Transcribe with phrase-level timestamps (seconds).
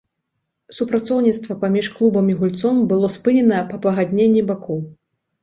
[0.77, 4.83] Супрацоўніцтва паміж клубам і гульцом было спынена па пагадненні бакоў.